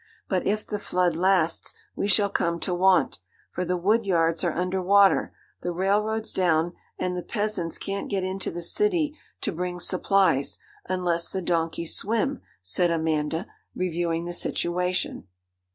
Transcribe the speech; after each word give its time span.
But 0.27 0.47
if 0.47 0.65
the 0.65 0.79
flood 0.79 1.15
lasts, 1.15 1.75
we 1.95 2.07
shall 2.07 2.31
come 2.31 2.59
to 2.61 2.73
want; 2.73 3.19
for 3.51 3.63
the 3.63 3.77
wood 3.77 4.03
yards 4.03 4.43
are 4.43 4.51
under 4.51 4.81
water, 4.81 5.31
the 5.61 5.71
railroads 5.71 6.33
down, 6.33 6.73
and 6.97 7.15
the 7.15 7.21
peasants 7.21 7.77
can't 7.77 8.09
get 8.09 8.23
into 8.23 8.49
the 8.49 8.63
city 8.63 9.15
to 9.41 9.51
bring 9.51 9.79
supplies, 9.79 10.57
unless 10.85 11.29
the 11.29 11.43
donkeys 11.43 11.95
swim,' 11.95 12.41
said 12.63 12.89
Amanda, 12.89 13.45
reviewing 13.75 14.25
the 14.25 14.33
situation. 14.33 15.27